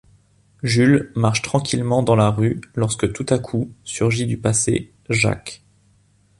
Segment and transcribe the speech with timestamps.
[0.63, 5.61] Jules marche tranquillement dans la rue, lorsque tout à coup, surgit du passé Jacques.